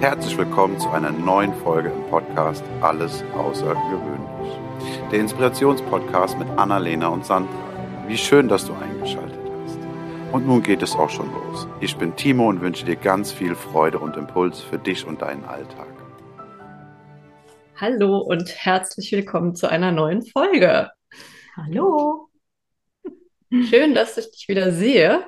[0.00, 4.58] Herzlich willkommen zu einer neuen Folge im Podcast Alles Außergewöhnlich.
[5.10, 7.50] Der Inspirationspodcast mit Annalena und Sandra.
[8.06, 9.78] Wie schön, dass du eingeschaltet hast.
[10.32, 11.66] Und nun geht es auch schon los.
[11.80, 15.44] Ich bin Timo und wünsche dir ganz viel Freude und Impuls für dich und deinen
[15.46, 15.88] Alltag.
[17.76, 20.90] Hallo und herzlich willkommen zu einer neuen Folge.
[21.56, 22.28] Hallo.
[23.50, 25.24] Schön, dass ich dich wieder sehe.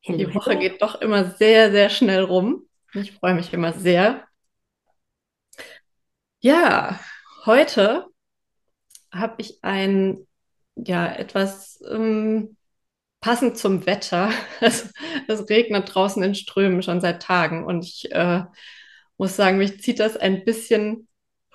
[0.00, 2.66] Hello, Die Woche geht doch immer sehr, sehr schnell rum.
[2.94, 4.26] Ich freue mich immer sehr.
[6.40, 7.00] Ja,
[7.46, 8.06] heute
[9.12, 10.26] habe ich ein,
[10.76, 12.56] ja, etwas ähm,
[13.20, 14.30] passend zum Wetter.
[14.60, 14.88] Also,
[15.28, 18.44] es regnet draußen in Strömen schon seit Tagen und ich äh,
[19.18, 21.08] muss sagen, mich zieht das ein bisschen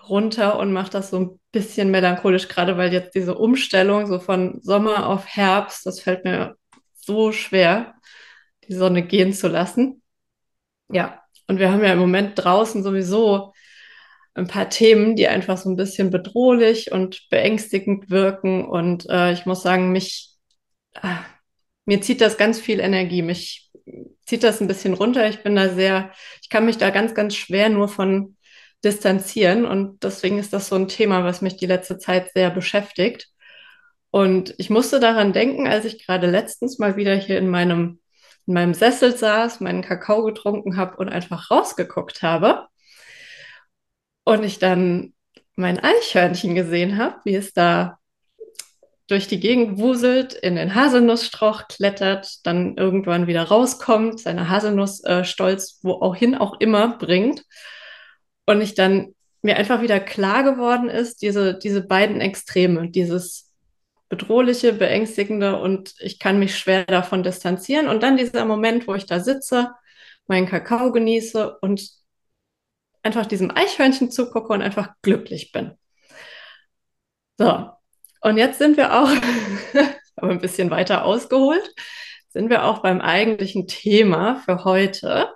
[0.10, 4.62] runter und macht das so ein bisschen melancholisch, gerade weil jetzt diese Umstellung so von
[4.62, 6.58] Sommer auf Herbst, das fällt mir
[6.96, 7.96] so schwer,
[8.68, 10.02] die Sonne gehen zu lassen.
[10.90, 13.54] Ja, und wir haben ja im Moment draußen sowieso
[14.38, 18.66] ein paar Themen, die einfach so ein bisschen bedrohlich und beängstigend wirken.
[18.66, 20.36] Und äh, ich muss sagen, mich,
[20.94, 21.20] ah,
[21.86, 23.24] mir zieht das ganz viel Energie.
[23.24, 23.72] Mich
[24.26, 25.28] zieht das ein bisschen runter.
[25.28, 26.12] Ich bin da sehr,
[26.44, 28.38] ich kann mich da ganz, ganz schwer nur von
[28.84, 29.66] distanzieren.
[29.66, 33.30] Und deswegen ist das so ein Thema, was mich die letzte Zeit sehr beschäftigt.
[34.12, 38.00] Und ich musste daran denken, als ich gerade letztens mal wieder hier in meinem,
[38.48, 42.68] in meinem Sessel saß, meinen Kakao getrunken habe und einfach rausgeguckt habe.
[44.24, 45.14] Und ich dann
[45.56, 48.00] mein Eichhörnchen gesehen habe, wie es da
[49.08, 55.24] durch die Gegend wuselt, in den Haselnussstrauch klettert, dann irgendwann wieder rauskommt, seine Haselnuss äh,
[55.24, 57.44] stolz wo auch hin auch immer bringt.
[58.46, 63.47] Und ich dann mir einfach wieder klar geworden ist, diese, diese beiden Extreme, dieses
[64.10, 67.88] bedrohliche, beängstigende und ich kann mich schwer davon distanzieren.
[67.88, 69.72] Und dann dieser Moment, wo ich da sitze,
[70.28, 71.90] meinen Kakao genieße und
[73.04, 75.78] einfach diesem Eichhörnchen zugucke und einfach glücklich bin.
[77.38, 77.70] So,
[78.22, 79.10] und jetzt sind wir auch,
[80.16, 81.74] aber ein bisschen weiter ausgeholt,
[82.30, 85.30] sind wir auch beim eigentlichen Thema für heute.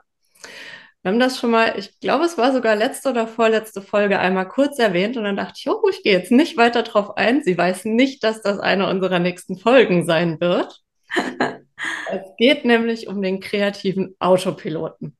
[1.03, 4.47] Wir haben das schon mal, ich glaube, es war sogar letzte oder vorletzte Folge einmal
[4.47, 7.43] kurz erwähnt und dann dachte ich, oh, ich gehe jetzt nicht weiter drauf ein.
[7.43, 10.81] Sie weiß nicht, dass das eine unserer nächsten Folgen sein wird.
[12.11, 15.17] es geht nämlich um den kreativen Autopiloten.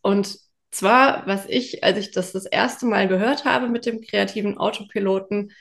[0.00, 0.38] Und
[0.70, 5.52] zwar, was ich, als ich das das erste Mal gehört habe mit dem kreativen Autopiloten,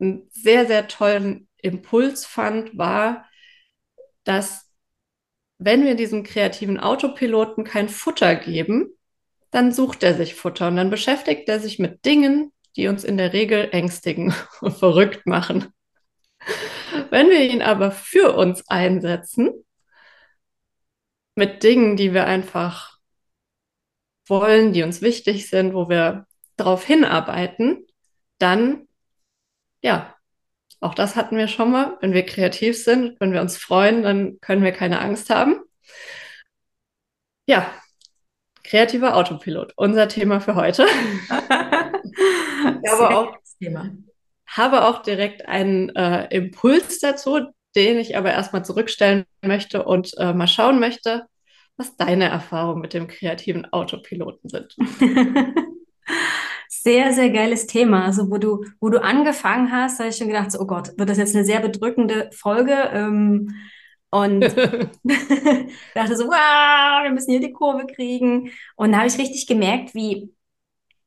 [0.00, 3.26] einen sehr, sehr tollen Impuls fand, war,
[4.24, 4.65] dass
[5.58, 8.90] wenn wir diesem kreativen Autopiloten kein Futter geben,
[9.50, 13.16] dann sucht er sich Futter und dann beschäftigt er sich mit Dingen, die uns in
[13.16, 15.72] der Regel ängstigen und verrückt machen.
[17.10, 19.50] Wenn wir ihn aber für uns einsetzen,
[21.34, 22.98] mit Dingen, die wir einfach
[24.26, 27.86] wollen, die uns wichtig sind, wo wir darauf hinarbeiten,
[28.38, 28.88] dann,
[29.82, 30.15] ja,
[30.80, 31.96] auch das hatten wir schon mal.
[32.00, 35.60] Wenn wir kreativ sind, wenn wir uns freuen, dann können wir keine Angst haben.
[37.46, 37.70] Ja,
[38.64, 40.86] kreativer Autopilot, unser Thema für heute.
[41.22, 41.30] Ich
[42.90, 43.38] habe auch,
[44.46, 50.32] habe auch direkt einen äh, Impuls dazu, den ich aber erstmal zurückstellen möchte und äh,
[50.32, 51.26] mal schauen möchte,
[51.76, 54.76] was deine Erfahrungen mit dem kreativen Autopiloten sind.
[56.86, 58.04] Sehr, sehr geiles Thema.
[58.04, 61.10] Also, wo du, wo du angefangen hast, habe ich schon gedacht, so, oh Gott, wird
[61.10, 62.74] das jetzt eine sehr bedrückende Folge?
[62.92, 63.56] Ähm,
[64.10, 64.42] und
[65.94, 68.50] dachte so, wow, wir müssen hier die Kurve kriegen.
[68.76, 70.32] Und da habe ich richtig gemerkt, wie,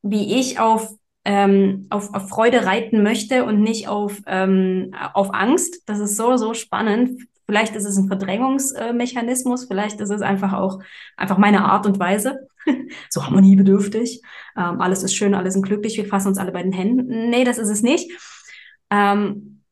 [0.02, 0.92] wie ich auf,
[1.24, 5.84] ähm, auf, auf Freude reiten möchte und nicht auf, ähm, auf Angst.
[5.86, 7.22] Das ist so, so spannend.
[7.46, 10.80] Vielleicht ist es ein Verdrängungsmechanismus, vielleicht ist es einfach auch
[11.16, 12.49] einfach meine Art und Weise.
[13.10, 14.22] so harmoniebedürftig.
[14.56, 17.30] Ähm, alles ist schön, alle sind glücklich, wir fassen uns alle bei den Händen.
[17.30, 18.10] Nee, das ist es nicht.
[18.90, 19.62] Ähm,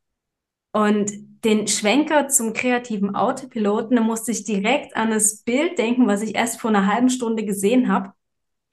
[0.72, 1.10] und
[1.44, 6.34] den Schwenker zum kreativen Autopiloten, da musste ich direkt an das Bild denken, was ich
[6.34, 8.12] erst vor einer halben Stunde gesehen habe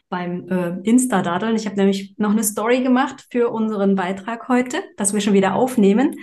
[0.10, 1.56] beim äh, Insta-Dadeln.
[1.56, 5.56] Ich habe nämlich noch eine Story gemacht für unseren Beitrag heute, dass wir schon wieder
[5.56, 6.16] aufnehmen.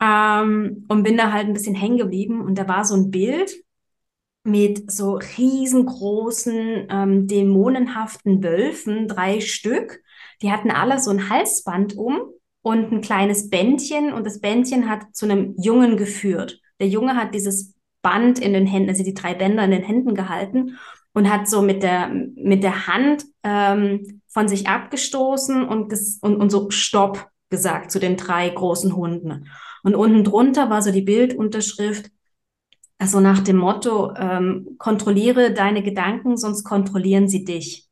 [0.00, 2.40] Ähm, und bin da halt ein bisschen hängen geblieben.
[2.42, 3.50] Und da war so ein Bild
[4.46, 10.02] mit so riesengroßen, ähm, dämonenhaften Wölfen, drei Stück.
[10.42, 12.20] Die hatten alle so ein Halsband um
[12.62, 14.12] und ein kleines Bändchen.
[14.12, 16.60] Und das Bändchen hat zu einem Jungen geführt.
[16.80, 20.14] Der Junge hat dieses Band in den Händen, also die drei Bänder in den Händen
[20.14, 20.78] gehalten
[21.12, 26.50] und hat so mit der, mit der Hand ähm, von sich abgestoßen und, und, und
[26.50, 29.48] so Stopp gesagt zu den drei großen Hunden.
[29.82, 32.10] Und unten drunter war so die Bildunterschrift,
[32.98, 37.86] Also nach dem Motto, ähm, kontrolliere deine Gedanken, sonst kontrollieren sie dich.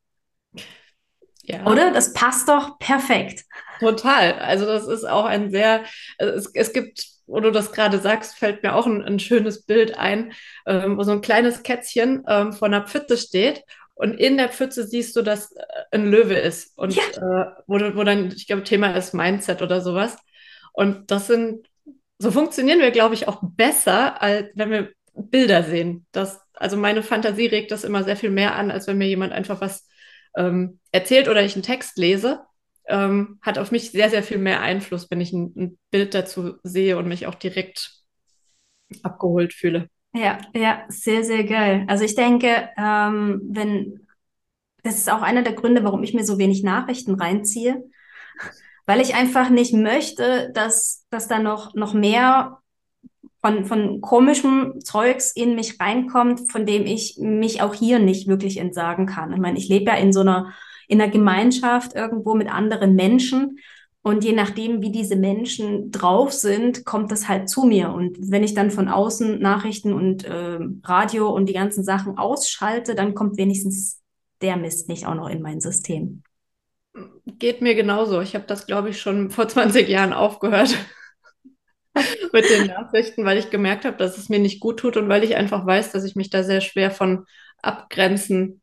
[1.43, 1.65] Ja.
[1.67, 1.91] Oder?
[1.91, 3.45] Das passt doch perfekt.
[3.79, 4.33] Total.
[4.33, 5.83] Also das ist auch ein sehr,
[6.17, 9.97] es, es gibt, wo du das gerade sagst, fällt mir auch ein, ein schönes Bild
[9.97, 10.33] ein,
[10.65, 13.63] ähm, wo so ein kleines Kätzchen ähm, vor einer Pfütze steht
[13.95, 17.03] und in der Pfütze siehst du, dass äh, ein Löwe ist und ja.
[17.03, 20.17] äh, wo, wo dann, ich glaube, Thema ist Mindset oder sowas.
[20.73, 21.67] Und das sind,
[22.17, 26.05] so funktionieren wir, glaube ich, auch besser, als wenn wir Bilder sehen.
[26.11, 29.33] Das, also meine Fantasie regt das immer sehr viel mehr an, als wenn mir jemand
[29.33, 29.87] einfach was
[30.35, 32.41] ähm, erzählt oder ich einen Text lese.
[32.87, 36.55] Ähm, hat auf mich sehr, sehr viel mehr Einfluss, wenn ich ein, ein Bild dazu
[36.63, 38.03] sehe und mich auch direkt
[39.01, 39.89] abgeholt fühle.
[40.13, 41.85] Ja, ja, sehr, sehr geil.
[41.87, 44.07] Also ich denke, ähm, wenn,
[44.83, 47.83] das ist auch einer der Gründe, warum ich mir so wenig Nachrichten reinziehe,
[48.85, 52.59] weil ich einfach nicht möchte, dass, dass da noch, noch mehr
[53.41, 58.57] von, von komischem Zeugs in mich reinkommt, von dem ich mich auch hier nicht wirklich
[58.57, 59.33] entsagen kann.
[59.33, 60.53] Ich meine, ich lebe ja in so einer,
[60.87, 63.59] in einer Gemeinschaft irgendwo mit anderen Menschen.
[64.01, 67.91] Und je nachdem, wie diese Menschen drauf sind, kommt das halt zu mir.
[67.91, 72.93] Und wenn ich dann von außen Nachrichten und äh, Radio und die ganzen Sachen ausschalte,
[72.93, 74.01] dann kommt wenigstens
[74.41, 76.23] der Mist nicht auch noch in mein System.
[77.25, 78.21] Geht mir genauso.
[78.21, 80.77] Ich habe das, glaube ich, schon vor 20 Jahren aufgehört.
[82.33, 85.23] mit den Nachrichten, weil ich gemerkt habe, dass es mir nicht gut tut und weil
[85.23, 87.25] ich einfach weiß, dass ich mich da sehr schwer von
[87.61, 88.61] abgrenzen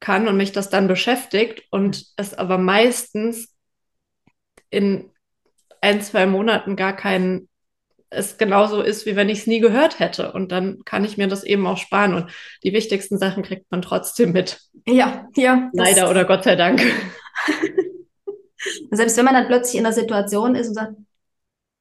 [0.00, 3.54] kann und mich das dann beschäftigt und es aber meistens
[4.68, 5.10] in
[5.80, 7.48] ein, zwei Monaten gar keinen
[8.10, 10.32] es genauso ist, wie wenn ich es nie gehört hätte.
[10.32, 12.14] Und dann kann ich mir das eben auch sparen.
[12.14, 12.30] Und
[12.62, 14.60] die wichtigsten Sachen kriegt man trotzdem mit.
[14.86, 15.68] Ja, ja.
[15.72, 16.80] Leider oder Gott sei Dank.
[18.90, 20.94] Selbst wenn man dann plötzlich in der Situation ist und sagt,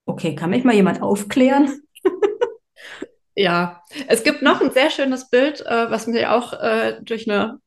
[0.05, 1.81] Okay, kann mich mal jemand aufklären?
[3.35, 7.59] ja, es gibt noch ein sehr schönes Bild, äh, was mir auch äh, durch eine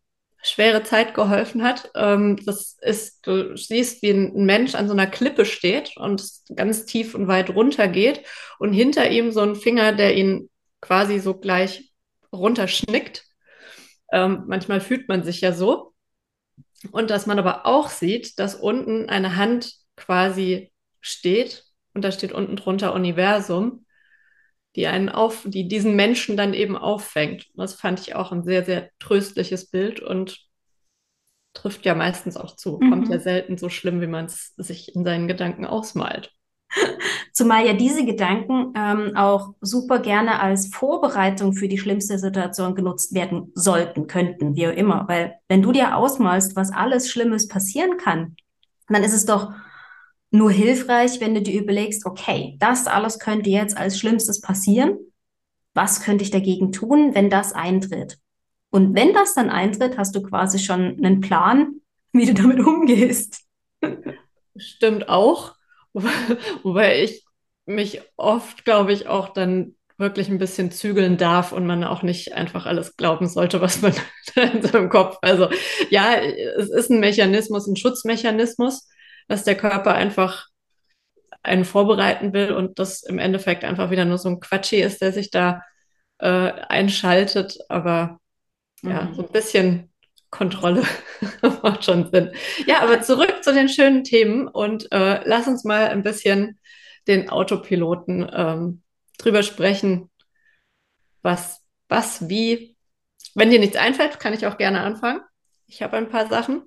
[0.42, 1.90] schwere Zeit geholfen hat.
[1.94, 6.22] Ähm, das ist, du siehst, wie ein Mensch an so einer Klippe steht und
[6.54, 8.22] ganz tief und weit runter geht
[8.58, 10.50] und hinter ihm so ein Finger, der ihn
[10.80, 11.90] quasi so gleich
[12.32, 13.24] runterschnickt.
[14.12, 15.94] Ähm, manchmal fühlt man sich ja so.
[16.92, 21.64] Und dass man aber auch sieht, dass unten eine Hand quasi steht
[21.94, 23.86] und da steht unten drunter Universum,
[24.76, 27.46] die einen auf, die diesen Menschen dann eben auffängt.
[27.54, 30.38] Das fand ich auch ein sehr, sehr tröstliches Bild und
[31.54, 32.78] trifft ja meistens auch zu.
[32.78, 32.90] Mhm.
[32.90, 36.32] Kommt ja selten so schlimm, wie man es sich in seinen Gedanken ausmalt.
[37.36, 43.12] Zumal ja diese Gedanken ähm, auch super gerne als Vorbereitung für die schlimmste Situation genutzt
[43.12, 45.04] werden sollten, könnten, wie auch immer.
[45.06, 48.36] Weil wenn du dir ausmalst, was alles Schlimmes passieren kann,
[48.88, 49.52] dann ist es doch
[50.30, 54.96] nur hilfreich, wenn du dir überlegst, okay, das alles könnte jetzt als Schlimmstes passieren.
[55.74, 58.16] Was könnte ich dagegen tun, wenn das eintritt?
[58.70, 61.82] Und wenn das dann eintritt, hast du quasi schon einen Plan,
[62.12, 63.42] wie du damit umgehst.
[64.56, 65.54] Stimmt auch.
[66.62, 67.25] Wobei ich
[67.66, 72.34] mich oft, glaube ich, auch dann wirklich ein bisschen zügeln darf und man auch nicht
[72.34, 73.94] einfach alles glauben sollte, was man
[74.34, 75.18] in seinem Kopf.
[75.22, 75.48] Also
[75.90, 78.88] ja, es ist ein Mechanismus, ein Schutzmechanismus
[79.28, 80.46] dass der Körper einfach
[81.42, 85.12] einen vorbereiten will und das im Endeffekt einfach wieder nur so ein Quatschi ist, der
[85.12, 85.62] sich da
[86.18, 87.58] äh, einschaltet.
[87.68, 88.18] Aber
[88.82, 88.90] mhm.
[88.90, 89.92] ja, so ein bisschen
[90.30, 90.82] Kontrolle
[91.62, 92.32] macht schon Sinn.
[92.66, 96.58] Ja, aber zurück zu den schönen Themen und äh, lass uns mal ein bisschen
[97.06, 98.82] den Autopiloten ähm,
[99.18, 100.10] drüber sprechen,
[101.22, 102.76] was, was, wie.
[103.34, 105.20] Wenn dir nichts einfällt, kann ich auch gerne anfangen.
[105.66, 106.62] Ich habe ein paar Sachen.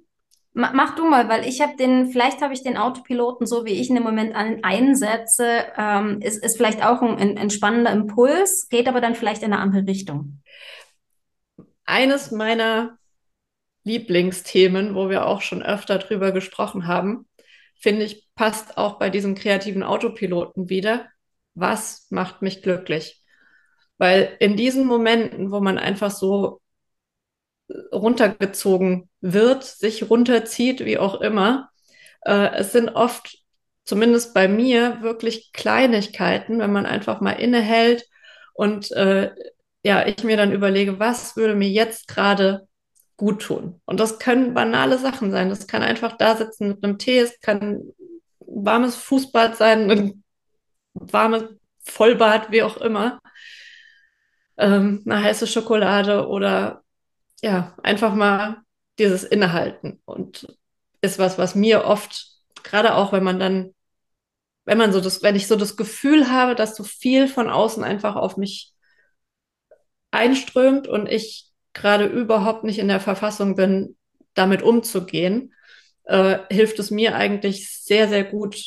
[0.54, 3.90] Mach du mal, weil ich habe den, vielleicht habe ich den Autopiloten, so wie ich
[3.90, 8.88] ihn im Moment an, einsetze, ähm, ist, ist vielleicht auch ein, ein spannender Impuls, geht
[8.88, 10.42] aber dann vielleicht in eine andere Richtung.
[11.86, 12.98] Eines meiner
[13.84, 17.29] Lieblingsthemen, wo wir auch schon öfter drüber gesprochen haben,
[17.80, 21.08] finde ich, passt auch bei diesem kreativen Autopiloten wieder.
[21.56, 23.22] Was macht mich glücklich?
[23.98, 26.62] Weil in diesen Momenten, wo man einfach so
[27.92, 31.70] runtergezogen wird, sich runterzieht, wie auch immer.
[32.22, 33.38] Äh, es sind oft,
[33.86, 38.06] zumindest bei mir, wirklich Kleinigkeiten, wenn man einfach mal innehält
[38.54, 39.32] und äh,
[39.84, 42.68] ja, ich mir dann überlege, was würde mir jetzt gerade
[43.20, 43.82] gut tun.
[43.86, 45.50] Und das können banale Sachen sein.
[45.50, 47.94] Das kann einfach da sitzen mit einem Tee, es kann ein
[48.40, 50.24] warmes Fußbad sein, ein
[50.94, 51.44] warmes
[51.84, 53.20] Vollbad, wie auch immer.
[54.58, 56.82] Ähm, eine heiße Schokolade oder
[57.42, 58.62] ja, einfach mal
[59.00, 60.48] dieses Innehalten und
[61.02, 62.26] ist was, was mir oft,
[62.64, 63.76] gerade auch wenn man dann,
[64.66, 67.84] wenn man so das, wenn ich so das Gefühl habe, dass so viel von außen
[67.84, 68.74] einfach auf mich
[70.12, 73.98] einströmt und ich gerade überhaupt nicht in der Verfassung bin,
[74.34, 75.54] damit umzugehen,
[76.04, 78.64] äh, hilft es mir eigentlich sehr, sehr gut,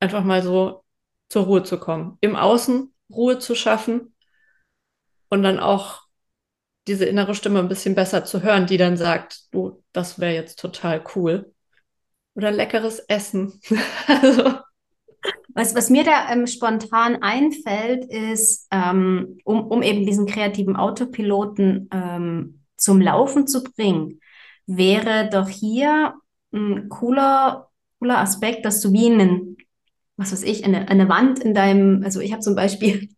[0.00, 0.84] einfach mal so
[1.28, 2.18] zur Ruhe zu kommen.
[2.20, 4.14] Im Außen Ruhe zu schaffen
[5.28, 6.02] und dann auch
[6.88, 10.58] diese innere Stimme ein bisschen besser zu hören, die dann sagt, du, das wäre jetzt
[10.58, 11.54] total cool.
[12.34, 13.60] Oder leckeres Essen.
[14.06, 14.58] also.
[15.54, 21.88] Was, was mir da ähm, spontan einfällt, ist, ähm, um, um eben diesen kreativen Autopiloten
[21.92, 24.20] ähm, zum Laufen zu bringen,
[24.66, 26.14] wäre doch hier
[26.52, 27.68] ein cooler,
[27.98, 29.56] cooler Aspekt, dass du wie einen,
[30.16, 33.08] was weiß ich, eine, eine Wand in deinem, also ich habe zum Beispiel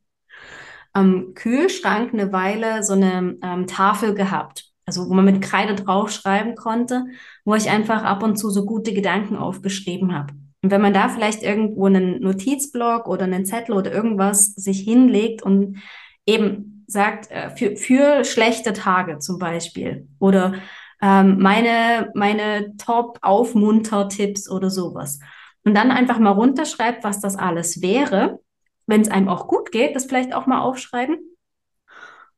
[0.92, 6.56] am Kühlschrank eine Weile so eine ähm, Tafel gehabt, also wo man mit Kreide draufschreiben
[6.56, 7.04] konnte,
[7.44, 10.34] wo ich einfach ab und zu so gute Gedanken aufgeschrieben habe.
[10.64, 15.42] Und wenn man da vielleicht irgendwo einen Notizblock oder einen Zettel oder irgendwas sich hinlegt
[15.42, 15.76] und
[16.24, 20.54] eben sagt, äh, für, für schlechte Tage zum Beispiel oder
[21.02, 25.20] ähm, meine, meine Top-Aufmunter-Tipps oder sowas.
[25.64, 28.40] Und dann einfach mal runterschreibt, was das alles wäre.
[28.86, 31.18] Wenn es einem auch gut geht, das vielleicht auch mal aufschreiben.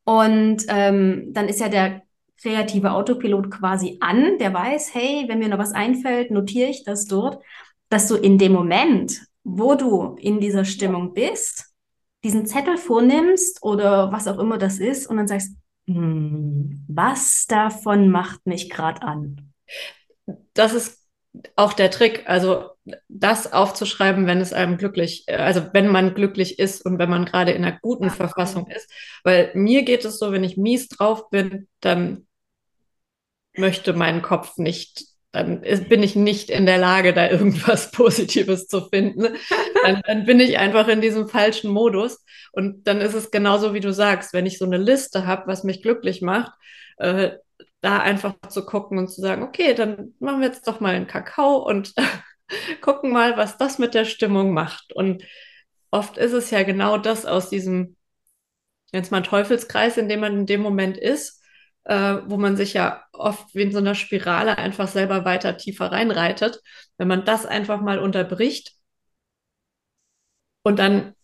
[0.03, 2.03] Und ähm, dann ist ja der
[2.43, 7.05] kreative Autopilot quasi an, der weiß, hey, wenn mir noch was einfällt, notiere ich das
[7.05, 7.41] dort,
[7.89, 11.73] dass du in dem Moment, wo du in dieser Stimmung bist,
[12.25, 15.53] diesen Zettel vornimmst oder was auch immer das ist und dann sagst,
[15.87, 19.53] hm, was davon macht mich gerade an?
[20.55, 21.07] Das ist
[21.55, 22.71] auch der Trick, also
[23.09, 27.53] das aufzuschreiben, wenn es einem glücklich, also wenn man glücklich ist und wenn man gerade
[27.53, 28.91] in einer guten Verfassung ist.
[29.23, 32.27] Weil mir geht es so, wenn ich mies drauf bin, dann
[33.55, 38.89] möchte mein Kopf nicht, dann bin ich nicht in der Lage, da irgendwas Positives zu
[38.89, 39.37] finden.
[39.83, 42.25] Dann, dann bin ich einfach in diesem falschen Modus.
[42.53, 45.63] Und dann ist es genauso, wie du sagst, wenn ich so eine Liste habe, was
[45.63, 46.53] mich glücklich macht,
[46.97, 47.33] äh,
[47.83, 51.07] da einfach zu gucken und zu sagen, okay, dann machen wir jetzt doch mal einen
[51.07, 51.93] Kakao und
[52.81, 54.93] gucken mal, was das mit der Stimmung macht.
[54.95, 55.23] Und
[55.91, 57.97] oft ist es ja genau das aus diesem,
[58.93, 61.43] jetzt mal Teufelskreis, in dem man in dem Moment ist,
[61.87, 65.93] äh, wo man sich ja oft wie in so einer Spirale einfach selber weiter tiefer
[65.93, 66.61] reinreitet.
[66.99, 68.73] Wenn man das einfach mal unterbricht
[70.63, 71.15] und dann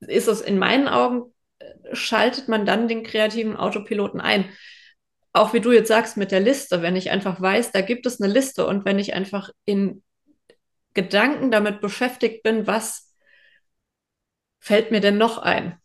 [0.00, 4.50] ist es in meinen Augen, äh, schaltet man dann den kreativen Autopiloten ein.
[5.32, 8.20] Auch wie du jetzt sagst mit der Liste, wenn ich einfach weiß, da gibt es
[8.20, 10.02] eine Liste und wenn ich einfach in
[10.92, 13.12] Gedanken damit beschäftigt bin, was
[14.60, 15.78] fällt mir denn noch ein?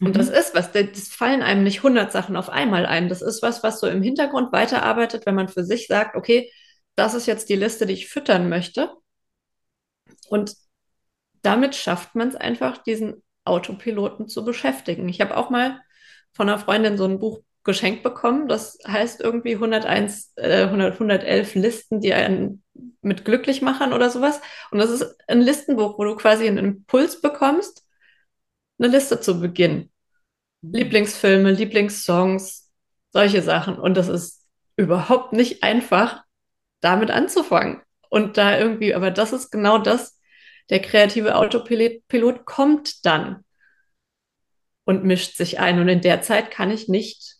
[0.00, 0.12] Und mhm.
[0.12, 3.08] das ist was, das fallen einem nicht 100 Sachen auf einmal ein.
[3.08, 6.50] Das ist was, was so im Hintergrund weiterarbeitet, wenn man für sich sagt, okay,
[6.96, 8.90] das ist jetzt die Liste, die ich füttern möchte.
[10.28, 10.54] Und
[11.42, 15.08] damit schafft man es einfach, diesen Autopiloten zu beschäftigen.
[15.08, 15.80] Ich habe auch mal
[16.32, 18.48] von einer Freundin so ein Buch geschenkt bekommen.
[18.48, 22.62] Das heißt irgendwie 101, äh, 100, 111 Listen, die einen
[23.02, 24.40] mit glücklich machen oder sowas.
[24.70, 27.85] Und das ist ein Listenbuch, wo du quasi einen Impuls bekommst,
[28.78, 29.90] eine Liste zu beginnen.
[30.62, 30.72] Mhm.
[30.72, 32.70] Lieblingsfilme, Lieblingssongs,
[33.12, 33.78] solche Sachen.
[33.78, 34.44] Und das ist
[34.76, 36.24] überhaupt nicht einfach,
[36.80, 37.80] damit anzufangen.
[38.08, 40.18] Und da irgendwie, aber das ist genau das,
[40.70, 43.44] der kreative Autopilot kommt dann
[44.84, 45.80] und mischt sich ein.
[45.80, 47.36] Und in der Zeit kann ich nicht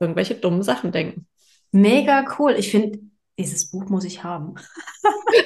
[0.00, 1.26] irgendwelche dummen Sachen denken.
[1.70, 2.52] Mega cool.
[2.52, 2.98] Ich finde,
[3.38, 4.54] dieses Buch muss ich haben.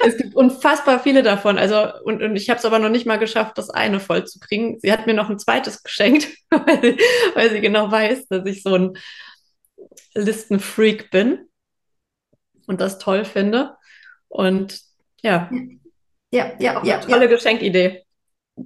[0.05, 1.57] es gibt unfassbar viele davon.
[1.57, 4.39] Also, und, und ich habe es aber noch nicht mal geschafft, das eine voll zu
[4.39, 4.79] kriegen.
[4.79, 6.97] Sie hat mir noch ein zweites geschenkt, weil sie,
[7.33, 8.97] weil sie genau weiß, dass ich so ein
[10.13, 11.47] Listenfreak bin
[12.67, 13.75] und das toll finde.
[14.27, 14.81] Und
[15.21, 15.49] ja,
[16.31, 16.99] ja, ja, ja.
[16.99, 17.31] Tolle ja.
[17.31, 18.03] Geschenkidee.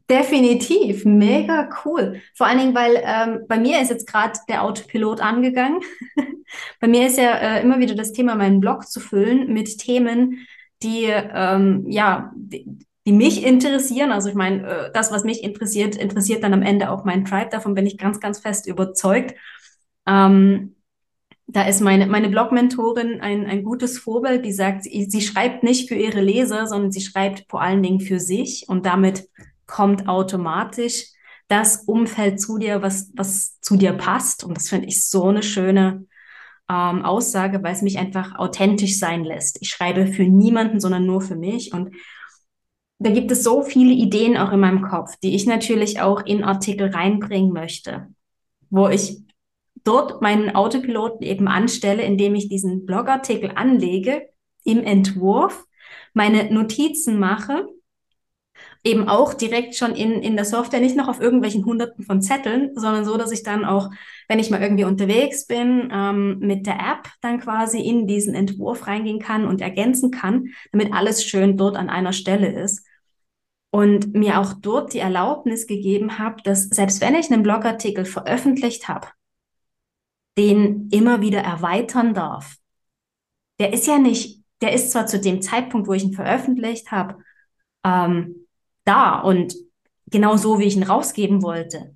[0.10, 2.22] Definitiv, mega cool.
[2.34, 5.82] Vor allen Dingen, weil ähm, bei mir ist jetzt gerade der Autopilot angegangen.
[6.80, 10.48] bei mir ist ja äh, immer wieder das Thema, meinen Blog zu füllen mit Themen,
[10.82, 12.66] die ähm, ja, die,
[13.06, 14.14] die, mich interessieren.
[14.14, 17.50] Also ich meine, äh, das, was mich interessiert, interessiert dann am Ende auch mein Tribe.
[17.52, 19.36] Davon bin ich ganz, ganz fest überzeugt.
[20.08, 20.76] Ähm,
[21.48, 25.90] da ist meine, meine Blog-Mentorin ein, ein gutes Vorbild, die sagt, sie, sie schreibt nicht
[25.90, 29.28] für ihre Leser, sondern sie schreibt vor allen Dingen für sich und damit
[29.72, 31.06] kommt automatisch
[31.48, 34.44] das Umfeld zu dir, was, was zu dir passt.
[34.44, 36.06] Und das finde ich so eine schöne
[36.70, 39.62] ähm, Aussage, weil es mich einfach authentisch sein lässt.
[39.62, 41.74] Ich schreibe für niemanden, sondern nur für mich.
[41.74, 41.96] Und
[43.00, 46.44] da gibt es so viele Ideen auch in meinem Kopf, die ich natürlich auch in
[46.44, 48.08] Artikel reinbringen möchte,
[48.70, 49.18] wo ich
[49.84, 54.28] dort meinen Autopiloten eben anstelle, indem ich diesen Blogartikel anlege
[54.64, 55.66] im Entwurf,
[56.14, 57.66] meine Notizen mache
[58.84, 62.72] eben auch direkt schon in, in der Software, nicht noch auf irgendwelchen Hunderten von Zetteln,
[62.76, 63.92] sondern so, dass ich dann auch,
[64.28, 68.88] wenn ich mal irgendwie unterwegs bin, ähm, mit der App dann quasi in diesen Entwurf
[68.88, 72.86] reingehen kann und ergänzen kann, damit alles schön dort an einer Stelle ist.
[73.74, 78.90] Und mir auch dort die Erlaubnis gegeben habe, dass selbst wenn ich einen Blogartikel veröffentlicht
[78.90, 79.08] habe,
[80.38, 82.56] den immer wieder erweitern darf.
[83.60, 87.18] Der ist ja nicht, der ist zwar zu dem Zeitpunkt, wo ich ihn veröffentlicht habe,
[87.86, 88.41] ähm,
[88.84, 89.56] da und
[90.08, 91.96] genau so, wie ich ihn rausgeben wollte.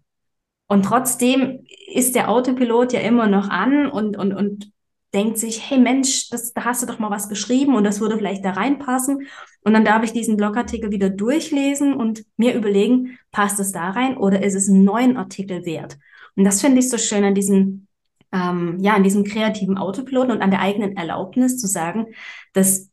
[0.67, 4.71] Und trotzdem ist der Autopilot ja immer noch an und, und, und
[5.13, 8.17] denkt sich, hey Mensch, das, da hast du doch mal was geschrieben und das würde
[8.17, 9.27] vielleicht da reinpassen.
[9.63, 14.17] Und dann darf ich diesen Blogartikel wieder durchlesen und mir überlegen, passt es da rein
[14.17, 15.97] oder ist es einen neuen Artikel wert?
[16.35, 17.87] Und das finde ich so schön an diesem,
[18.33, 22.07] ähm, ja, an diesem kreativen Autopiloten und an der eigenen Erlaubnis zu sagen,
[22.53, 22.89] dass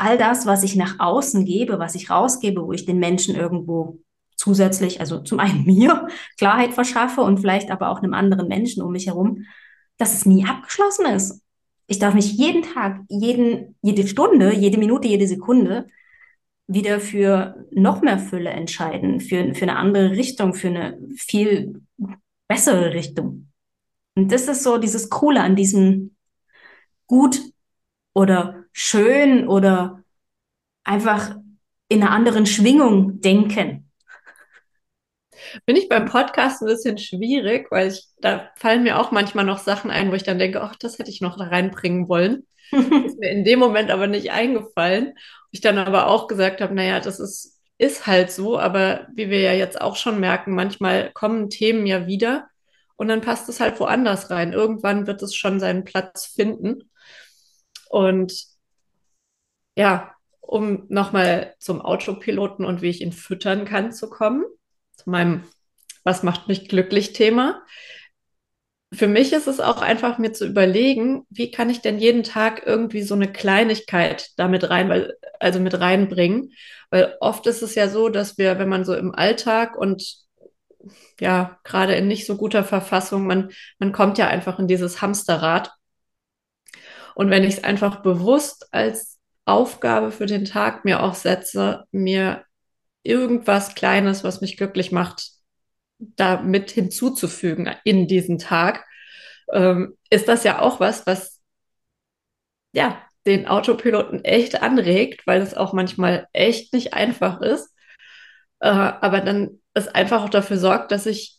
[0.00, 3.98] all das, was ich nach außen gebe, was ich rausgebe, wo ich den Menschen irgendwo
[4.34, 8.92] zusätzlich, also zum einen mir Klarheit verschaffe und vielleicht aber auch einem anderen Menschen um
[8.92, 9.44] mich herum,
[9.98, 11.42] dass es nie abgeschlossen ist.
[11.86, 15.88] Ich darf mich jeden Tag, jeden, jede Stunde, jede Minute, jede Sekunde
[16.66, 21.82] wieder für noch mehr Fülle entscheiden, für, für eine andere Richtung, für eine viel
[22.48, 23.48] bessere Richtung.
[24.14, 26.14] Und das ist so dieses Coole an diesem
[27.06, 27.42] gut
[28.14, 30.02] oder schön oder
[30.84, 31.36] einfach
[31.88, 33.90] in einer anderen Schwingung denken.
[35.66, 39.58] Bin ich beim Podcast ein bisschen schwierig, weil ich, da fallen mir auch manchmal noch
[39.58, 42.46] Sachen ein, wo ich dann denke, ach, das hätte ich noch da reinbringen wollen.
[42.70, 45.14] ist mir in dem Moment aber nicht eingefallen.
[45.50, 49.40] Ich dann aber auch gesagt habe, naja, das ist, ist halt so, aber wie wir
[49.40, 52.48] ja jetzt auch schon merken, manchmal kommen Themen ja wieder
[52.96, 54.52] und dann passt es halt woanders rein.
[54.52, 56.90] Irgendwann wird es schon seinen Platz finden.
[57.88, 58.49] Und
[59.76, 64.44] ja, um nochmal zum Autopiloten und wie ich ihn füttern kann zu kommen,
[64.96, 65.44] zu meinem
[66.02, 67.62] Was macht mich glücklich Thema.
[68.92, 72.66] Für mich ist es auch einfach mir zu überlegen, wie kann ich denn jeden Tag
[72.66, 76.52] irgendwie so eine Kleinigkeit damit rein, weil, also mit reinbringen.
[76.90, 80.16] Weil oft ist es ja so, dass wir, wenn man so im Alltag und
[81.20, 85.70] ja, gerade in nicht so guter Verfassung, man, man kommt ja einfach in dieses Hamsterrad.
[87.14, 92.44] Und wenn ich es einfach bewusst als Aufgabe für den Tag mir auch setze, mir
[93.02, 95.30] irgendwas Kleines, was mich glücklich macht,
[95.98, 98.84] da mit hinzuzufügen in diesen Tag,
[99.52, 101.40] ähm, ist das ja auch was, was
[102.72, 107.74] ja den Autopiloten echt anregt, weil es auch manchmal echt nicht einfach ist.
[108.60, 111.38] Äh, aber dann es einfach auch dafür sorgt, dass ich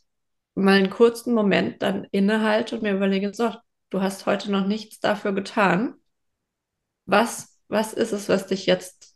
[0.56, 3.54] mal einen kurzen Moment dann innehalte und mir überlege, so,
[3.90, 5.96] du hast heute noch nichts dafür getan.
[7.06, 9.16] Was was ist es, was dich jetzt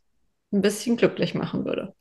[0.52, 1.94] ein bisschen glücklich machen würde?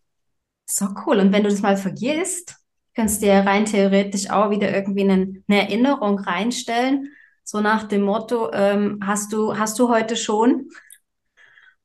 [0.67, 1.19] So cool.
[1.19, 2.57] Und wenn du das mal vergisst,
[2.95, 7.11] kannst du dir rein theoretisch auch wieder irgendwie eine, eine Erinnerung reinstellen.
[7.43, 10.69] So nach dem Motto, ähm, hast du, hast du heute schon?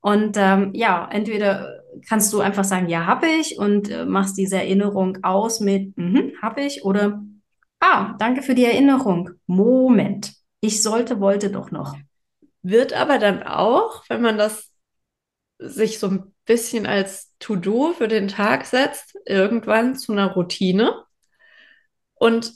[0.02, 4.58] Und ähm, ja, entweder kannst du einfach sagen, ja, habe ich und äh, machst diese
[4.58, 7.22] Erinnerung aus mit, mhm, habe ich oder,
[7.82, 9.32] ah, danke für die Erinnerung.
[9.48, 11.96] Moment, ich sollte, wollte doch noch.
[12.62, 14.72] Wird aber dann auch, wenn man das
[15.60, 21.04] sich so ein bisschen als To-Do für den Tag setzt, irgendwann zu einer Routine
[22.16, 22.54] und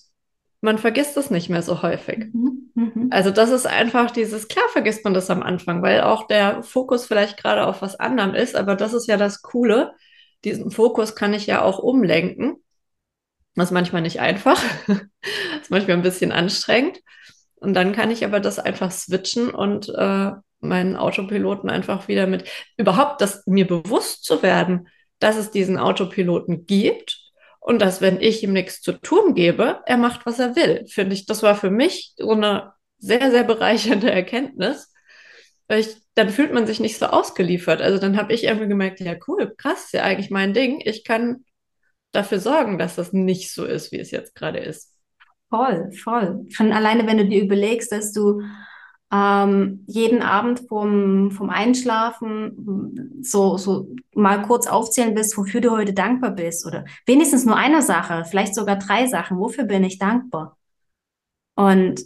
[0.62, 2.34] man vergisst es nicht mehr so häufig.
[2.34, 3.08] Mhm, mhm.
[3.12, 7.06] Also das ist einfach dieses, klar vergisst man das am Anfang, weil auch der Fokus
[7.06, 9.94] vielleicht gerade auf was anderem ist, aber das ist ja das Coole.
[10.46, 12.63] Diesen Fokus kann ich ja auch umlenken.
[13.56, 15.02] Das ist manchmal nicht einfach, das
[15.63, 17.00] ist manchmal ein bisschen anstrengend.
[17.63, 22.49] Und dann kann ich aber das einfach switchen und äh, meinen Autopiloten einfach wieder mit,
[22.76, 27.21] überhaupt das mir bewusst zu werden, dass es diesen Autopiloten gibt
[27.62, 30.86] und dass, wenn ich ihm nichts zu tun gebe, er macht, was er will.
[30.88, 34.91] Finde ich, das war für mich so eine sehr, sehr bereichernde Erkenntnis.
[35.69, 37.82] Weil ich, dann fühlt man sich nicht so ausgeliefert.
[37.82, 40.82] Also dann habe ich irgendwie gemerkt, ja cool, krass, ist ja eigentlich mein Ding.
[40.84, 41.45] Ich kann
[42.12, 44.92] dafür sorgen, dass das nicht so ist, wie es jetzt gerade ist.
[45.54, 46.48] Voll, voll.
[46.50, 48.42] Schon alleine, wenn du dir überlegst, dass du
[49.12, 55.94] ähm, jeden Abend vom, vom Einschlafen so, so mal kurz aufzählen willst, wofür du heute
[55.94, 59.38] dankbar bist oder wenigstens nur eine Sache, vielleicht sogar drei Sachen.
[59.38, 60.58] Wofür bin ich dankbar?
[61.54, 62.02] Und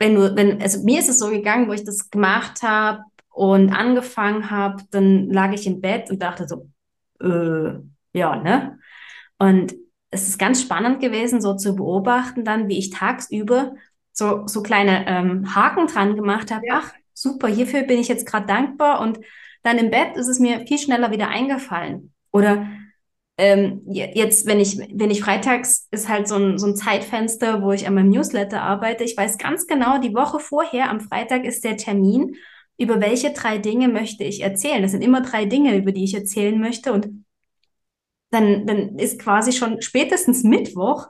[0.00, 3.70] wenn du, wenn, also mir ist es so gegangen, wo ich das gemacht habe und
[3.70, 6.68] angefangen habe, dann lag ich im Bett und dachte so,
[7.20, 7.78] äh,
[8.18, 8.80] ja, ne?
[9.38, 9.76] Und
[10.10, 13.74] es ist ganz spannend gewesen, so zu beobachten dann, wie ich tagsüber
[14.12, 16.66] so, so kleine ähm, Haken dran gemacht habe.
[16.66, 16.82] Ja.
[16.82, 19.00] Ach, super, hierfür bin ich jetzt gerade dankbar.
[19.00, 19.20] Und
[19.62, 22.12] dann im Bett ist es mir viel schneller wieder eingefallen.
[22.32, 22.66] Oder
[23.38, 27.72] ähm, jetzt, wenn ich, wenn ich freitags ist halt so ein, so ein Zeitfenster, wo
[27.72, 29.04] ich an meinem Newsletter arbeite.
[29.04, 32.36] Ich weiß ganz genau, die Woche vorher, am Freitag ist der Termin,
[32.78, 34.82] über welche drei Dinge möchte ich erzählen.
[34.82, 36.92] Das sind immer drei Dinge, über die ich erzählen möchte.
[36.92, 37.25] Und
[38.30, 41.08] dann, dann ist quasi schon spätestens Mittwoch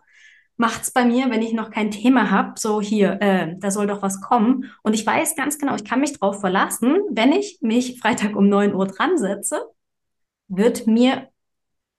[0.57, 4.03] macht's bei mir, wenn ich noch kein Thema habe, so hier, äh, da soll doch
[4.03, 4.73] was kommen.
[4.83, 8.49] Und ich weiß ganz genau, ich kann mich drauf verlassen, wenn ich mich Freitag um
[8.49, 9.63] 9 Uhr dran setze,
[10.49, 11.29] wird mir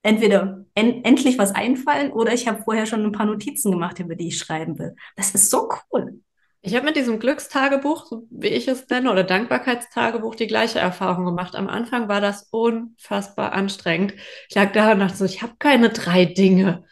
[0.04, 4.16] entweder en endlich was einfallen oder ich habe vorher schon ein paar Notizen gemacht, über
[4.16, 4.96] die ich schreiben will.
[5.16, 6.22] Das ist so cool.
[6.62, 11.26] Ich habe mit diesem Glückstagebuch, so wie ich es nenne, oder Dankbarkeitstagebuch die gleiche Erfahrung
[11.26, 11.56] gemacht.
[11.56, 14.14] Am Anfang war das unfassbar anstrengend.
[14.50, 16.84] Ich lag da und dachte so, ich habe keine drei Dinge.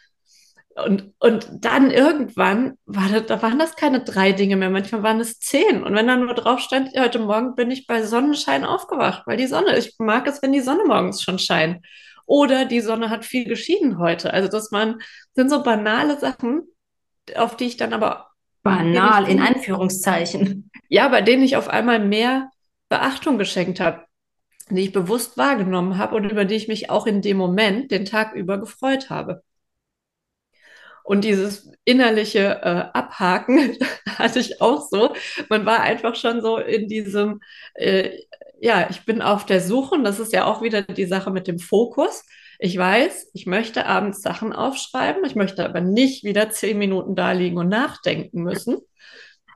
[0.76, 5.20] Und, und dann irgendwann war das, da waren das keine drei Dinge mehr, manchmal waren
[5.20, 5.82] es zehn.
[5.82, 9.46] Und wenn dann nur drauf stand, heute Morgen bin ich bei Sonnenschein aufgewacht, weil die
[9.46, 11.84] Sonne, ich mag es, wenn die Sonne morgens schon scheint.
[12.26, 14.32] Oder die Sonne hat viel geschieden heute.
[14.32, 15.00] Also das waren,
[15.34, 16.62] sind so banale Sachen,
[17.36, 18.25] auf die ich dann aber.
[18.66, 20.70] Banal, in Anführungszeichen.
[20.88, 22.50] Ja, bei denen ich auf einmal mehr
[22.88, 24.04] Beachtung geschenkt habe,
[24.70, 28.04] die ich bewusst wahrgenommen habe und über die ich mich auch in dem Moment den
[28.04, 29.42] Tag über gefreut habe.
[31.04, 33.78] Und dieses innerliche äh, Abhaken
[34.18, 35.14] hatte ich auch so.
[35.48, 37.40] Man war einfach schon so in diesem,
[37.74, 38.10] äh,
[38.60, 41.46] ja, ich bin auf der Suche und das ist ja auch wieder die Sache mit
[41.46, 42.24] dem Fokus.
[42.58, 47.32] Ich weiß, ich möchte abends Sachen aufschreiben, ich möchte aber nicht wieder zehn Minuten da
[47.32, 48.78] liegen und nachdenken müssen.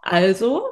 [0.03, 0.67] Also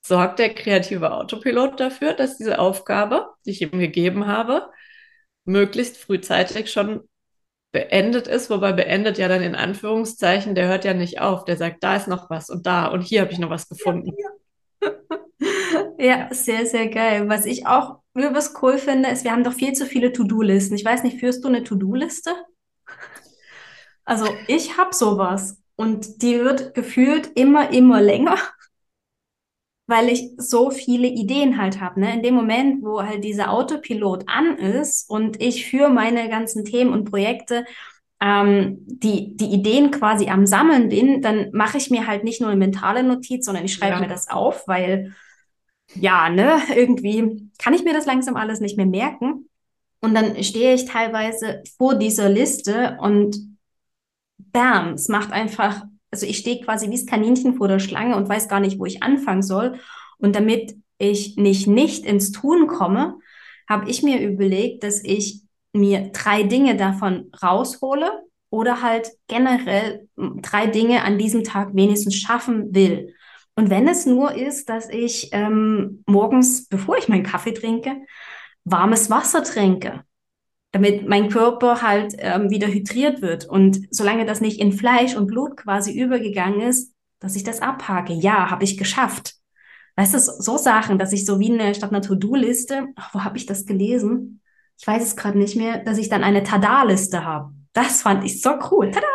[0.00, 4.70] sorgt der kreative Autopilot dafür, dass diese Aufgabe, die ich ihm gegeben habe,
[5.44, 7.02] möglichst frühzeitig schon
[7.72, 11.84] beendet ist, wobei beendet ja dann in Anführungszeichen, der hört ja nicht auf, der sagt,
[11.84, 14.12] da ist noch was und da und hier habe ich noch was gefunden.
[14.18, 14.30] Ja,
[15.10, 15.18] ja.
[15.98, 17.28] ja, sehr, sehr geil.
[17.28, 20.74] Was ich auch übelst cool finde, ist, wir haben doch viel zu viele To-Do-Listen.
[20.74, 22.34] Ich weiß nicht, führst du eine To-Do-Liste?
[24.04, 28.36] Also ich habe sowas und die wird gefühlt immer, immer länger
[29.86, 32.00] weil ich so viele Ideen halt habe.
[32.00, 32.14] Ne?
[32.14, 36.92] In dem Moment, wo halt dieser Autopilot an ist und ich für meine ganzen Themen
[36.92, 37.64] und Projekte
[38.20, 42.50] ähm, die, die Ideen quasi am Sammeln bin, dann mache ich mir halt nicht nur
[42.50, 44.00] eine mentale Notiz, sondern ich schreibe ja.
[44.00, 45.12] mir das auf, weil
[45.94, 49.48] ja, ne, irgendwie kann ich mir das langsam alles nicht mehr merken.
[50.00, 53.36] Und dann stehe ich teilweise vor dieser Liste und
[54.38, 58.28] bam, es macht einfach also ich stehe quasi wie das Kaninchen vor der Schlange und
[58.28, 59.78] weiß gar nicht, wo ich anfangen soll.
[60.18, 63.18] Und damit ich nicht nicht ins Tun komme,
[63.68, 68.10] habe ich mir überlegt, dass ich mir drei Dinge davon raushole
[68.50, 73.14] oder halt generell drei Dinge an diesem Tag wenigstens schaffen will.
[73.54, 77.96] Und wenn es nur ist, dass ich ähm, morgens, bevor ich meinen Kaffee trinke,
[78.64, 80.04] warmes Wasser trinke
[80.72, 83.44] damit mein Körper halt ähm, wieder hydriert wird.
[83.44, 88.14] Und solange das nicht in Fleisch und Blut quasi übergegangen ist, dass ich das abhake.
[88.14, 89.34] Ja, habe ich geschafft.
[89.96, 93.44] Weißt du, so Sachen, dass ich so wie eine, statt einer To-Do-Liste, wo habe ich
[93.44, 94.40] das gelesen?
[94.78, 97.52] Ich weiß es gerade nicht mehr, dass ich dann eine Tada-Liste habe.
[97.74, 98.90] Das fand ich so cool.
[98.90, 99.06] Tada!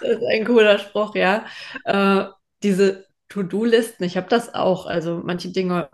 [0.00, 1.44] Das ist ein cooler Spruch, ja.
[1.84, 2.26] Äh,
[2.62, 4.86] diese To-Do-Listen, ich habe das auch.
[4.86, 5.88] Also manche Dinge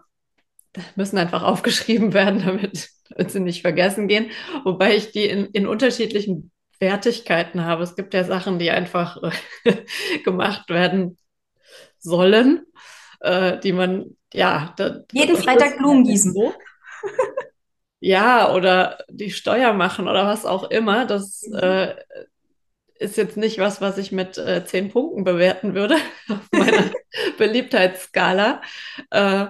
[0.97, 4.31] müssen einfach aufgeschrieben werden, damit, damit sie nicht vergessen gehen.
[4.65, 7.83] Wobei ich die in, in unterschiedlichen Wertigkeiten habe.
[7.83, 9.21] Es gibt ja Sachen, die einfach
[10.25, 11.17] gemacht werden
[11.99, 12.67] sollen,
[13.21, 14.75] äh, die man, ja.
[14.77, 16.33] Da, Jeden Freitag Blumen gießen.
[16.33, 16.55] So.
[18.01, 21.05] Ja, oder die Steuer machen oder was auch immer.
[21.05, 21.59] Das mhm.
[21.59, 21.97] äh,
[22.99, 25.97] ist jetzt nicht was, was ich mit äh, zehn Punkten bewerten würde
[26.29, 26.91] auf meiner
[27.39, 28.63] Beliebtheitsskala.
[29.11, 29.47] Äh,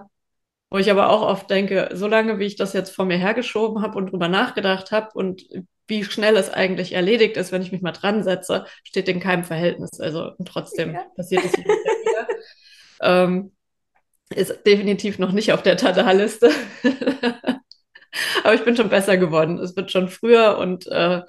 [0.70, 3.96] wo ich aber auch oft denke, solange wie ich das jetzt vor mir hergeschoben habe
[3.96, 5.42] und drüber nachgedacht habe und
[5.86, 9.44] wie schnell es eigentlich erledigt ist, wenn ich mich mal dran setze, steht in keinem
[9.44, 9.98] Verhältnis.
[9.98, 11.06] Also trotzdem ja.
[11.16, 11.74] passiert es wieder.
[13.00, 13.52] ähm,
[14.34, 16.50] ist definitiv noch nicht auf der Tada-Liste.
[18.44, 19.58] Aber ich bin schon besser geworden.
[19.58, 21.22] Es wird schon früher und äh,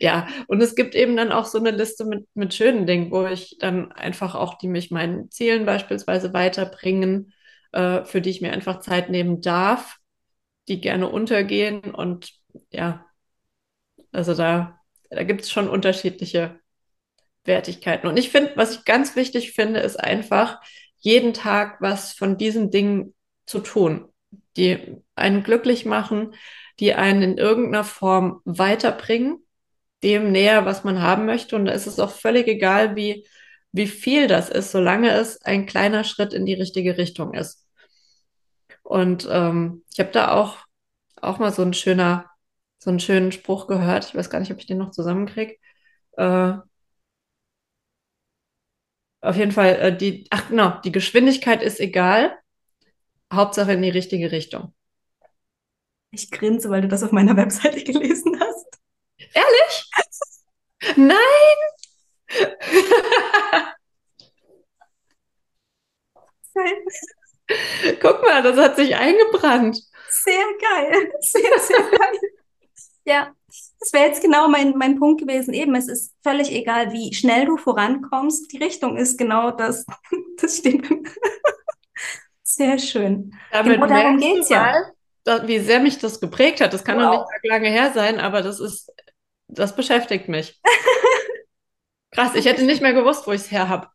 [0.00, 3.26] ja, und es gibt eben dann auch so eine Liste mit, mit schönen Dingen, wo
[3.26, 7.32] ich dann einfach auch, die mich meinen Zielen beispielsweise weiterbringen,
[7.72, 9.96] äh, für die ich mir einfach Zeit nehmen darf,
[10.68, 11.94] die gerne untergehen.
[11.94, 12.32] Und
[12.70, 13.06] ja,
[14.12, 16.58] also da, da gibt es schon unterschiedliche
[17.44, 18.08] Wertigkeiten.
[18.08, 20.60] Und ich finde, was ich ganz wichtig finde, ist einfach,
[20.98, 23.14] jeden Tag was von diesen Dingen
[23.46, 24.08] zu tun,
[24.56, 26.34] die einen glücklich machen,
[26.80, 29.38] die einen in irgendeiner Form weiterbringen,
[30.02, 31.56] dem näher, was man haben möchte.
[31.56, 33.26] Und da ist es auch völlig egal, wie,
[33.72, 37.66] wie viel das ist, solange es ein kleiner Schritt in die richtige Richtung ist.
[38.82, 40.58] Und ähm, ich habe da auch,
[41.20, 42.26] auch mal so ein schöner
[42.86, 44.06] so einen schönen Spruch gehört.
[44.06, 45.56] Ich weiß gar nicht, ob ich den noch zusammenkriege.
[46.16, 46.54] Äh,
[49.20, 52.38] auf jeden Fall, äh, die, ach genau, die Geschwindigkeit ist egal.
[53.32, 54.72] Hauptsache in die richtige Richtung.
[56.10, 58.66] Ich grinse, weil du das auf meiner Webseite gelesen hast.
[59.18, 59.90] Ehrlich?
[60.96, 61.56] Nein!
[68.00, 69.80] Guck mal, das hat sich eingebrannt.
[70.08, 71.12] Sehr geil.
[71.20, 72.18] Sehr, sehr geil.
[73.04, 73.32] ja,
[73.80, 75.54] das wäre jetzt genau mein, mein Punkt gewesen.
[75.54, 78.52] Eben, es ist völlig egal, wie schnell du vorankommst.
[78.52, 79.86] Die Richtung ist genau das.
[80.38, 80.86] Das stimmt.
[82.48, 83.34] Sehr schön.
[83.50, 84.92] Damit genau darum geht es ja.
[85.26, 86.72] Mal, wie sehr mich das geprägt hat.
[86.72, 87.16] Das kann wow.
[87.16, 88.92] noch nicht lange her sein, aber das ist,
[89.48, 90.60] das beschäftigt mich.
[92.12, 93.88] Krass, ich hätte nicht mehr gewusst, wo ich es her habe.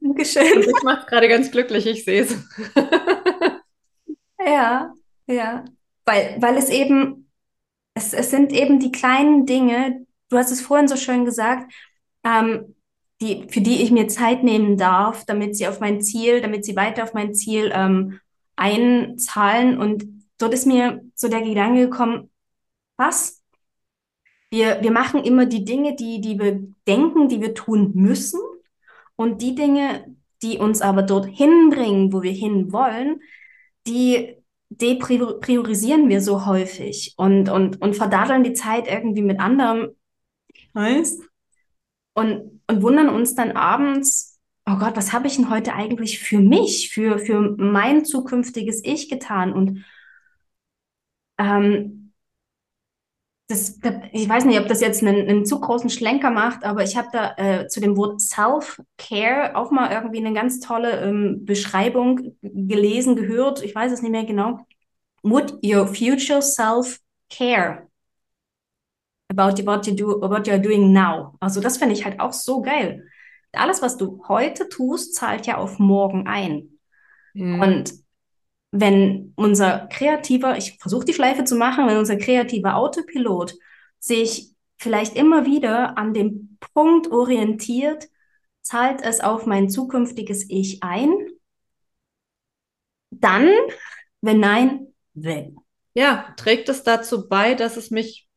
[0.00, 0.56] Dankeschön.
[0.56, 2.34] Und ich mache es gerade ganz glücklich, ich sehe es.
[4.44, 4.94] ja,
[5.26, 5.64] ja.
[6.06, 7.30] Weil, weil es eben,
[7.92, 11.70] es, es sind eben die kleinen Dinge, du hast es vorhin so schön gesagt,
[12.24, 12.74] ähm,
[13.20, 16.76] die, für die ich mir Zeit nehmen darf, damit sie auf mein Ziel, damit sie
[16.76, 18.18] weiter auf mein Ziel ähm,
[18.56, 19.78] einzahlen.
[19.78, 20.04] Und
[20.38, 22.30] dort ist mir so der Gedanke gekommen,
[22.96, 23.42] was?
[24.50, 28.40] Wir, wir machen immer die Dinge, die, die wir denken, die wir tun müssen.
[29.16, 33.20] Und die Dinge, die uns aber dorthin bringen, wo wir hin wollen,
[33.86, 34.36] die
[34.70, 39.90] depriorisieren wir so häufig und, und, und verdadeln die Zeit irgendwie mit anderem.
[40.74, 41.22] Heißt?
[42.14, 46.40] Und, und wundern uns dann abends, oh Gott, was habe ich denn heute eigentlich für
[46.40, 49.52] mich, für, für mein zukünftiges Ich getan?
[49.52, 49.84] Und
[51.38, 52.12] ähm,
[53.48, 53.78] das,
[54.12, 57.08] ich weiß nicht, ob das jetzt einen, einen zu großen Schlenker macht, aber ich habe
[57.12, 63.16] da äh, zu dem Wort Self-Care auch mal irgendwie eine ganz tolle ähm, Beschreibung gelesen,
[63.16, 63.62] gehört.
[63.62, 64.60] Ich weiß es nicht mehr genau.
[65.22, 67.88] Would your future self care
[69.28, 71.36] about what you do, what you're doing now?
[71.40, 73.06] Also das finde ich halt auch so geil.
[73.52, 76.78] Alles, was du heute tust, zahlt ja auf morgen ein.
[77.34, 77.60] Mhm.
[77.60, 77.94] Und
[78.70, 83.54] wenn unser kreativer, ich versuche die Schleife zu machen, wenn unser kreativer Autopilot
[84.00, 88.08] sich vielleicht immer wieder an dem Punkt orientiert,
[88.62, 91.12] zahlt es auf mein zukünftiges Ich ein?
[93.10, 93.48] Dann,
[94.20, 95.56] wenn nein, wenn.
[95.94, 98.28] Ja, trägt es dazu bei, dass es mich,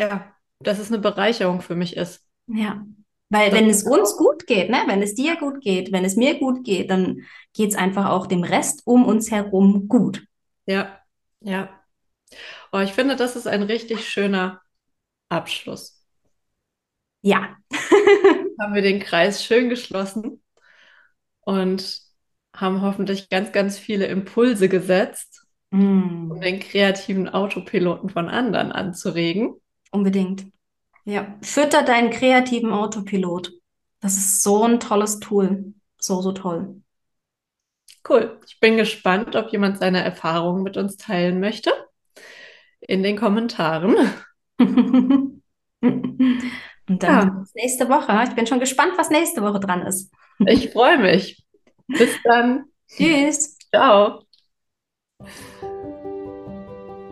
[0.00, 2.24] ja, dass es eine Bereicherung für mich ist.
[2.46, 2.84] Ja,
[3.28, 6.38] weil wenn es uns gut geht, ne, wenn es dir gut geht, wenn es mir
[6.38, 10.26] gut geht, dann geht es einfach auch dem Rest um uns herum gut.
[10.66, 10.98] Ja,
[11.40, 11.68] ja.
[12.72, 14.60] Oh, ich finde, das ist ein richtig schöner
[15.28, 16.04] Abschluss.
[17.22, 17.56] Ja.
[18.60, 20.42] haben wir den Kreis schön geschlossen
[21.40, 22.00] und
[22.54, 26.32] haben hoffentlich ganz, ganz viele Impulse gesetzt, mm.
[26.32, 29.59] um den kreativen Autopiloten von anderen anzuregen.
[29.90, 30.46] Unbedingt.
[31.04, 33.52] Ja, fütter deinen kreativen Autopilot.
[34.00, 35.74] Das ist so ein tolles Tool.
[35.98, 36.82] So, so toll.
[38.08, 38.38] Cool.
[38.46, 41.70] Ich bin gespannt, ob jemand seine Erfahrungen mit uns teilen möchte.
[42.80, 43.96] In den Kommentaren.
[46.90, 47.44] Und dann ja.
[47.54, 48.24] nächste Woche.
[48.28, 50.12] Ich bin schon gespannt, was nächste Woche dran ist.
[50.46, 51.44] Ich freue mich.
[51.86, 52.64] Bis dann.
[52.88, 53.58] Tschüss.
[53.70, 54.24] Ciao.